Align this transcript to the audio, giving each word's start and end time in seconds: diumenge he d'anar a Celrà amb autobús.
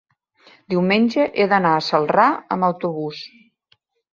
diumenge 0.73 1.27
he 1.29 1.45
d'anar 1.51 1.75
a 1.81 1.83
Celrà 1.91 2.27
amb 2.57 2.69
autobús. 2.71 3.21